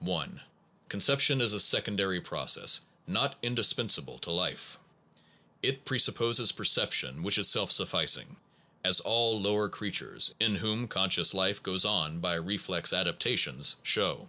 1. 0.00 0.40
Conception 0.88 1.40
is 1.40 1.52
a 1.52 1.60
secondary 1.60 2.20
process, 2.20 2.80
not 3.06 3.36
indispensable 3.42 4.18
to 4.18 4.32
life. 4.32 4.76
It 5.62 5.84
presupposes 5.84 6.50
percep 6.50 6.90
tion, 6.90 7.22
which 7.22 7.38
is 7.38 7.46
self 7.48 7.70
sufficing, 7.70 8.38
as 8.84 8.98
all 8.98 9.40
lower 9.40 9.68
crea 9.68 9.92
tures, 9.92 10.34
in 10.40 10.56
whom 10.56 10.88
conscious 10.88 11.32
life 11.32 11.62
goes 11.62 11.84
on 11.84 12.18
by 12.18 12.34
reflex 12.34 12.92
adaptations, 12.92 13.76
show. 13.84 14.28